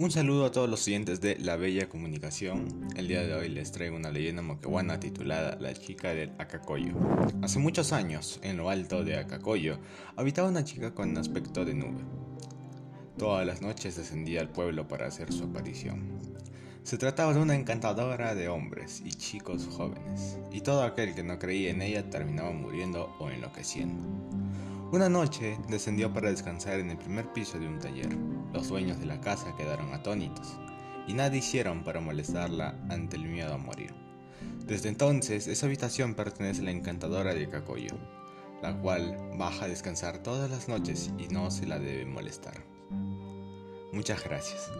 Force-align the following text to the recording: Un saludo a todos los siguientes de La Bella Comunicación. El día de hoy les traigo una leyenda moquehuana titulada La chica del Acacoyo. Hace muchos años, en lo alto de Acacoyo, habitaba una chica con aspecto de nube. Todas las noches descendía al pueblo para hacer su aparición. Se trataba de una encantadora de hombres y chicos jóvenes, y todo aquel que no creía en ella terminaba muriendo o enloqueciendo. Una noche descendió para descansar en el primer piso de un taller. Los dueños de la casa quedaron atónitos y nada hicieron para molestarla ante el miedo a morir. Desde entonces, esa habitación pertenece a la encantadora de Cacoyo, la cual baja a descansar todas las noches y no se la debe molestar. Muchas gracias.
Un 0.00 0.12
saludo 0.12 0.46
a 0.46 0.52
todos 0.52 0.70
los 0.70 0.78
siguientes 0.78 1.20
de 1.20 1.36
La 1.40 1.56
Bella 1.56 1.88
Comunicación. 1.88 2.88
El 2.94 3.08
día 3.08 3.26
de 3.26 3.34
hoy 3.34 3.48
les 3.48 3.72
traigo 3.72 3.96
una 3.96 4.12
leyenda 4.12 4.42
moquehuana 4.42 5.00
titulada 5.00 5.58
La 5.58 5.74
chica 5.74 6.14
del 6.14 6.30
Acacoyo. 6.38 6.94
Hace 7.42 7.58
muchos 7.58 7.92
años, 7.92 8.38
en 8.44 8.58
lo 8.58 8.70
alto 8.70 9.02
de 9.02 9.16
Acacoyo, 9.16 9.80
habitaba 10.14 10.50
una 10.50 10.62
chica 10.62 10.94
con 10.94 11.18
aspecto 11.18 11.64
de 11.64 11.74
nube. 11.74 11.98
Todas 13.16 13.44
las 13.44 13.60
noches 13.60 13.96
descendía 13.96 14.40
al 14.40 14.50
pueblo 14.50 14.86
para 14.86 15.08
hacer 15.08 15.32
su 15.32 15.42
aparición. 15.42 16.20
Se 16.84 16.96
trataba 16.96 17.34
de 17.34 17.40
una 17.40 17.56
encantadora 17.56 18.36
de 18.36 18.46
hombres 18.46 19.02
y 19.04 19.10
chicos 19.10 19.66
jóvenes, 19.66 20.38
y 20.52 20.60
todo 20.60 20.84
aquel 20.84 21.16
que 21.16 21.24
no 21.24 21.40
creía 21.40 21.70
en 21.70 21.82
ella 21.82 22.08
terminaba 22.08 22.52
muriendo 22.52 23.16
o 23.18 23.30
enloqueciendo. 23.30 24.00
Una 24.90 25.10
noche 25.10 25.58
descendió 25.68 26.10
para 26.14 26.30
descansar 26.30 26.80
en 26.80 26.88
el 26.88 26.96
primer 26.96 27.30
piso 27.34 27.58
de 27.58 27.68
un 27.68 27.78
taller. 27.78 28.08
Los 28.54 28.68
dueños 28.68 28.98
de 28.98 29.04
la 29.04 29.20
casa 29.20 29.54
quedaron 29.54 29.92
atónitos 29.92 30.58
y 31.06 31.12
nada 31.12 31.36
hicieron 31.36 31.84
para 31.84 32.00
molestarla 32.00 32.74
ante 32.88 33.16
el 33.16 33.24
miedo 33.26 33.52
a 33.52 33.58
morir. 33.58 33.92
Desde 34.64 34.88
entonces, 34.88 35.46
esa 35.46 35.66
habitación 35.66 36.14
pertenece 36.14 36.62
a 36.62 36.64
la 36.64 36.70
encantadora 36.70 37.34
de 37.34 37.50
Cacoyo, 37.50 37.98
la 38.62 38.78
cual 38.80 39.14
baja 39.36 39.66
a 39.66 39.68
descansar 39.68 40.22
todas 40.22 40.50
las 40.50 40.68
noches 40.68 41.10
y 41.18 41.28
no 41.28 41.50
se 41.50 41.66
la 41.66 41.78
debe 41.78 42.06
molestar. 42.06 42.64
Muchas 43.92 44.24
gracias. 44.24 44.70